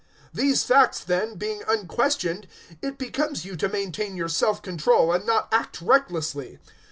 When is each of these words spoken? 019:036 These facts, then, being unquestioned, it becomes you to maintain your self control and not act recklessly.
019:036 0.33 0.41
These 0.41 0.63
facts, 0.63 1.03
then, 1.03 1.35
being 1.35 1.61
unquestioned, 1.67 2.47
it 2.81 2.97
becomes 2.97 3.45
you 3.45 3.55
to 3.55 3.69
maintain 3.69 4.17
your 4.17 4.29
self 4.29 4.59
control 4.63 5.13
and 5.13 5.27
not 5.27 5.47
act 5.51 5.79
recklessly. 5.79 6.57